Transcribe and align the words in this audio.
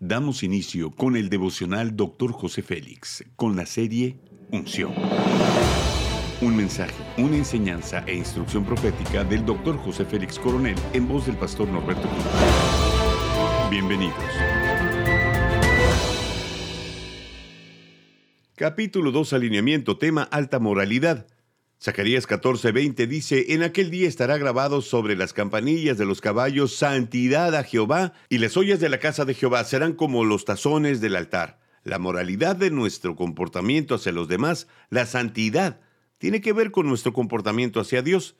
Damos 0.00 0.42
inicio 0.42 0.90
con 0.90 1.16
el 1.16 1.30
devocional 1.30 1.96
Dr. 1.96 2.30
José 2.30 2.60
Félix, 2.60 3.24
con 3.34 3.56
la 3.56 3.64
serie 3.64 4.18
Unción. 4.52 4.92
Un 6.42 6.54
mensaje, 6.54 6.92
una 7.16 7.38
enseñanza 7.38 8.04
e 8.06 8.14
instrucción 8.14 8.66
profética 8.66 9.24
del 9.24 9.46
Dr. 9.46 9.78
José 9.78 10.04
Félix 10.04 10.38
Coronel 10.38 10.76
en 10.92 11.08
voz 11.08 11.24
del 11.24 11.36
pastor 11.36 11.66
Norberto 11.68 12.06
Cruz. 12.06 12.24
Bienvenidos. 13.70 14.14
Capítulo 18.54 19.12
2 19.12 19.32
Alineamiento, 19.32 19.96
tema 19.96 20.24
Alta 20.24 20.58
Moralidad. 20.58 21.26
Zacarías 21.80 22.26
14:20 22.26 23.06
dice, 23.06 23.52
En 23.52 23.62
aquel 23.62 23.90
día 23.90 24.08
estará 24.08 24.38
grabado 24.38 24.80
sobre 24.80 25.14
las 25.14 25.32
campanillas 25.32 25.98
de 25.98 26.06
los 26.06 26.20
caballos 26.20 26.74
santidad 26.74 27.54
a 27.54 27.64
Jehová, 27.64 28.14
y 28.28 28.38
las 28.38 28.56
ollas 28.56 28.80
de 28.80 28.88
la 28.88 28.98
casa 28.98 29.24
de 29.24 29.34
Jehová 29.34 29.62
serán 29.64 29.92
como 29.92 30.24
los 30.24 30.44
tazones 30.44 31.00
del 31.00 31.16
altar. 31.16 31.58
La 31.84 31.98
moralidad 31.98 32.56
de 32.56 32.70
nuestro 32.70 33.14
comportamiento 33.14 33.94
hacia 33.94 34.12
los 34.12 34.26
demás, 34.26 34.68
la 34.88 35.06
santidad, 35.06 35.80
tiene 36.18 36.40
que 36.40 36.54
ver 36.54 36.70
con 36.70 36.86
nuestro 36.86 37.12
comportamiento 37.12 37.78
hacia 37.78 38.02
Dios. 38.02 38.36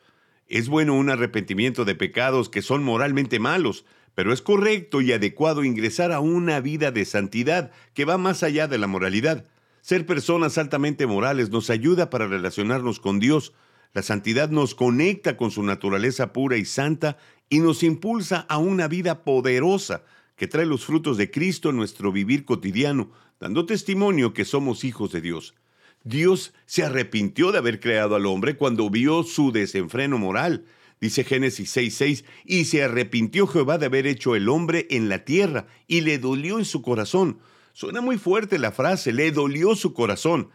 Es 0.48 0.68
bueno 0.68 0.94
un 0.94 1.10
arrepentimiento 1.10 1.84
de 1.84 1.94
pecados 1.94 2.48
que 2.48 2.62
son 2.62 2.82
moralmente 2.82 3.38
malos, 3.38 3.84
pero 4.14 4.32
es 4.32 4.40
correcto 4.40 5.02
y 5.02 5.12
adecuado 5.12 5.62
ingresar 5.62 6.10
a 6.10 6.20
una 6.20 6.58
vida 6.60 6.90
de 6.90 7.04
santidad 7.04 7.70
que 7.92 8.06
va 8.06 8.16
más 8.16 8.42
allá 8.42 8.66
de 8.66 8.78
la 8.78 8.86
moralidad. 8.86 9.44
Ser 9.86 10.04
personas 10.04 10.58
altamente 10.58 11.06
morales 11.06 11.50
nos 11.50 11.70
ayuda 11.70 12.10
para 12.10 12.26
relacionarnos 12.26 12.98
con 12.98 13.20
Dios. 13.20 13.52
La 13.92 14.02
santidad 14.02 14.50
nos 14.50 14.74
conecta 14.74 15.36
con 15.36 15.52
su 15.52 15.62
naturaleza 15.62 16.32
pura 16.32 16.56
y 16.56 16.64
santa 16.64 17.18
y 17.48 17.60
nos 17.60 17.84
impulsa 17.84 18.46
a 18.48 18.58
una 18.58 18.88
vida 18.88 19.22
poderosa 19.22 20.02
que 20.34 20.48
trae 20.48 20.66
los 20.66 20.84
frutos 20.84 21.18
de 21.18 21.30
Cristo 21.30 21.70
en 21.70 21.76
nuestro 21.76 22.10
vivir 22.10 22.44
cotidiano, 22.44 23.12
dando 23.38 23.64
testimonio 23.64 24.34
que 24.34 24.44
somos 24.44 24.82
hijos 24.82 25.12
de 25.12 25.20
Dios. 25.20 25.54
Dios 26.02 26.52
se 26.64 26.82
arrepintió 26.82 27.52
de 27.52 27.58
haber 27.58 27.78
creado 27.78 28.16
al 28.16 28.26
hombre 28.26 28.56
cuando 28.56 28.90
vio 28.90 29.22
su 29.22 29.52
desenfreno 29.52 30.18
moral. 30.18 30.64
Dice 31.00 31.22
Génesis 31.22 31.76
6:6, 31.76 32.24
y 32.44 32.64
se 32.64 32.82
arrepintió 32.82 33.46
Jehová 33.46 33.78
de 33.78 33.86
haber 33.86 34.08
hecho 34.08 34.34
el 34.34 34.48
hombre 34.48 34.88
en 34.90 35.08
la 35.08 35.24
tierra, 35.24 35.68
y 35.86 36.00
le 36.00 36.18
dolió 36.18 36.58
en 36.58 36.64
su 36.64 36.82
corazón. 36.82 37.38
Suena 37.76 38.00
muy 38.00 38.16
fuerte 38.16 38.58
la 38.58 38.72
frase, 38.72 39.12
le 39.12 39.30
dolió 39.32 39.76
su 39.76 39.92
corazón. 39.92 40.48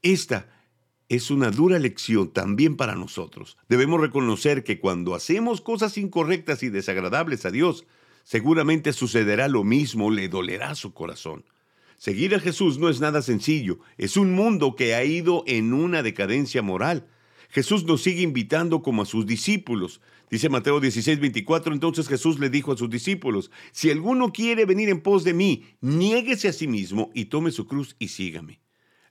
Esta 0.00 0.46
es 1.08 1.32
una 1.32 1.50
dura 1.50 1.80
lección 1.80 2.32
también 2.32 2.76
para 2.76 2.94
nosotros. 2.94 3.58
Debemos 3.68 4.00
reconocer 4.00 4.62
que 4.62 4.78
cuando 4.78 5.16
hacemos 5.16 5.60
cosas 5.60 5.98
incorrectas 5.98 6.62
y 6.62 6.68
desagradables 6.68 7.44
a 7.46 7.50
Dios, 7.50 7.84
seguramente 8.22 8.92
sucederá 8.92 9.48
lo 9.48 9.64
mismo, 9.64 10.12
le 10.12 10.28
dolerá 10.28 10.76
su 10.76 10.94
corazón. 10.94 11.44
Seguir 11.96 12.32
a 12.36 12.38
Jesús 12.38 12.78
no 12.78 12.88
es 12.88 13.00
nada 13.00 13.22
sencillo, 13.22 13.80
es 13.98 14.16
un 14.16 14.32
mundo 14.32 14.76
que 14.76 14.94
ha 14.94 15.02
ido 15.02 15.42
en 15.48 15.74
una 15.74 16.04
decadencia 16.04 16.62
moral. 16.62 17.08
Jesús 17.52 17.84
nos 17.84 18.02
sigue 18.02 18.22
invitando 18.22 18.80
como 18.80 19.02
a 19.02 19.06
sus 19.06 19.26
discípulos. 19.26 20.00
Dice 20.30 20.48
Mateo 20.48 20.80
16, 20.80 21.20
24, 21.20 21.74
entonces 21.74 22.08
Jesús 22.08 22.38
le 22.38 22.48
dijo 22.48 22.72
a 22.72 22.78
sus 22.78 22.88
discípulos, 22.88 23.50
si 23.72 23.90
alguno 23.90 24.32
quiere 24.32 24.64
venir 24.64 24.88
en 24.88 25.02
pos 25.02 25.22
de 25.22 25.34
mí, 25.34 25.66
niéguese 25.82 26.48
a 26.48 26.54
sí 26.54 26.66
mismo 26.66 27.10
y 27.12 27.26
tome 27.26 27.50
su 27.50 27.66
cruz 27.66 27.94
y 27.98 28.08
sígame. 28.08 28.62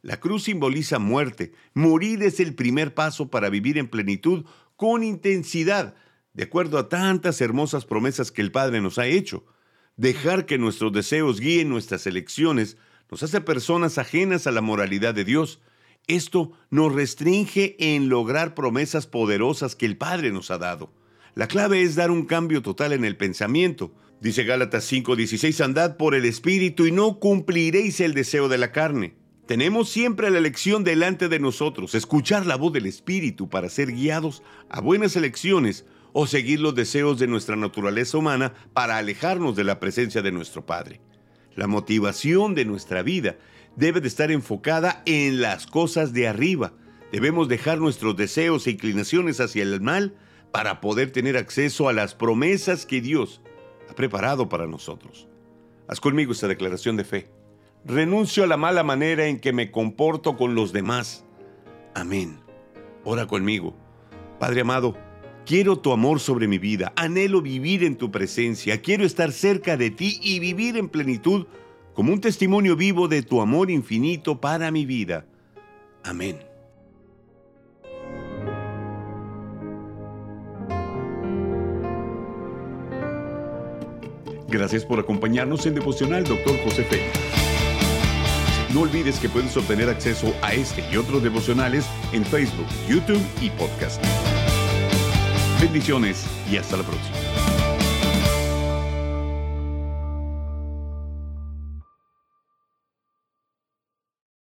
La 0.02 0.20
cruz 0.20 0.45
simboliza 0.45 0.98
muerte. 0.98 1.53
Morir 1.75 2.23
es 2.23 2.39
el 2.39 2.56
primer 2.56 2.95
paso 2.95 3.30
para 3.30 3.52
vivir 3.52 3.78
en 3.78 3.88
plenitud 3.88 4.45
con 4.76 5.03
intensidad, 5.03 5.94
de 6.33 6.44
acuerdo 6.44 6.80
a 6.80 6.89
tantas 6.89 7.42
hermosas 7.42 7.86
promesas 7.86 8.31
que 8.31 8.42
el 8.42 8.52
Padre 8.52 8.81
nos 8.81 8.98
ha 8.98 9.05
hecho. 9.05 9.45
Dejar 9.98 10.48
que 10.48 10.58
nuestros 10.58 10.92
deseos 10.92 11.39
guíen 11.39 11.70
nuestras 11.70 12.08
elecciones 12.08 12.78
nos 13.11 13.22
hace 13.22 13.39
personas 13.39 14.00
ajenas 14.00 14.48
a 14.48 14.52
la 14.52 14.61
moralidad 14.61 15.14
de 15.14 15.26
Dios. 15.26 15.61
Esto 16.07 16.52
nos 16.69 16.94
restringe 16.94 17.75
en 17.80 18.09
lograr 18.09 18.53
promesas 18.53 19.07
poderosas 19.07 19.76
que 19.76 19.86
el 19.86 19.98
Padre 19.98 20.31
nos 20.31 20.52
ha 20.52 20.58
dado. 20.58 20.92
La 21.36 21.48
clave 21.48 21.81
es 21.81 21.95
dar 21.95 22.11
un 22.11 22.26
cambio 22.26 22.61
total 22.61 22.92
en 22.92 23.05
el 23.05 23.15
pensamiento. 23.15 23.93
Dice 24.20 24.43
Gálatas 24.43 24.83
5:16, 24.92 25.61
andad 25.61 25.98
por 25.98 26.15
el 26.15 26.26
Espíritu 26.26 26.86
y 26.86 26.92
no 26.92 27.20
cumpliréis 27.20 27.99
el 28.02 28.14
deseo 28.14 28.49
de 28.49 28.58
la 28.58 28.71
carne. 28.71 29.15
Tenemos 29.48 29.89
siempre 29.89 30.30
la 30.30 30.37
elección 30.37 30.83
delante 30.83 31.27
de 31.27 31.39
nosotros, 31.39 31.95
escuchar 31.95 32.45
la 32.45 32.55
voz 32.55 32.73
del 32.73 32.86
Espíritu 32.86 33.49
para 33.49 33.70
ser 33.70 33.92
guiados 33.92 34.43
a 34.70 34.81
buenas 34.81 35.15
elecciones 35.15 35.86
o 36.14 36.27
seguir 36.27 36.59
los 36.59 36.76
deseos 36.76 37.20
de 37.20 37.27
nuestra 37.27 37.55
naturaleza 37.55 38.17
humana 38.17 38.53
para 38.73 38.97
alejarnos 38.97 39.55
de 39.55 39.64
la 39.64 39.80
presencia 39.80 40.21
de 40.21 40.31
nuestro 40.31 40.65
Padre. 40.65 41.02
La 41.55 41.67
motivación 41.67 42.55
de 42.55 42.65
nuestra 42.65 43.02
vida 43.03 43.37
debe 43.76 44.02
de 44.02 44.08
estar 44.08 44.32
enfocada 44.32 45.02
en 45.05 45.42
las 45.42 45.67
cosas 45.67 46.14
de 46.14 46.27
arriba. 46.27 46.73
Debemos 47.11 47.48
dejar 47.48 47.80
nuestros 47.80 48.15
deseos 48.15 48.67
e 48.67 48.71
inclinaciones 48.71 49.39
hacia 49.39 49.64
el 49.64 49.82
mal 49.82 50.15
para 50.52 50.82
poder 50.82 51.11
tener 51.11 51.37
acceso 51.37 51.89
a 51.89 51.93
las 51.93 52.15
promesas 52.15 52.86
que 52.86 53.02
Dios 53.02 53.42
ha 53.89 53.95
preparado 53.95 54.49
para 54.49 54.67
nosotros. 54.67 55.27
Haz 55.87 55.99
conmigo 55.99 56.32
esta 56.32 56.48
declaración 56.48 56.98
de 56.98 57.04
fe. 57.04 57.30
Renuncio 57.83 58.43
a 58.43 58.48
la 58.48 58.58
mala 58.58 58.83
manera 58.83 59.26
en 59.27 59.39
que 59.39 59.54
me 59.54 59.71
comporto 59.71 60.38
con 60.38 60.55
los 60.55 60.71
demás. 60.71 61.26
Amén. 61.95 62.39
Ora 63.03 63.26
conmigo. 63.26 63.76
Padre 64.39 64.61
amado, 64.61 64.95
quiero 65.45 65.80
tu 65.80 65.92
amor 65.92 66.20
sobre 66.20 66.48
mi 66.48 66.59
vida, 66.59 66.93
anhelo 66.95 67.42
vivir 67.42 67.83
en 67.83 67.95
tu 67.95 68.11
presencia, 68.11 68.82
quiero 68.82 69.05
estar 69.05 69.32
cerca 69.32 69.77
de 69.77 69.92
ti 69.92 70.20
y 70.21 70.39
vivir 70.39 70.77
en 70.77 70.89
plenitud 70.89 71.48
como 71.93 72.13
un 72.13 72.21
testimonio 72.21 72.75
vivo 72.75 73.07
de 73.07 73.21
tu 73.21 73.41
amor 73.41 73.69
infinito 73.69 74.39
para 74.39 74.71
mi 74.71 74.85
vida. 74.85 75.25
Amén. 76.03 76.39
Gracias 84.47 84.83
por 84.83 84.99
acompañarnos 84.99 85.65
en 85.65 85.75
Devocional 85.75 86.25
Dr. 86.25 86.57
José 86.65 86.83
Félix. 86.83 87.19
No 88.73 88.81
olvides 88.81 89.19
que 89.19 89.29
puedes 89.29 89.55
obtener 89.58 89.89
acceso 89.89 90.33
a 90.41 90.53
este 90.53 90.83
y 90.91 90.97
otros 90.97 91.23
devocionales 91.23 91.85
en 92.13 92.25
Facebook, 92.25 92.67
YouTube 92.87 93.21
y 93.41 93.49
podcast. 93.52 94.02
Bendiciones 95.61 96.25
y 96.49 96.58
hasta 96.58 96.77
la 96.77 96.83
próxima. 96.83 97.51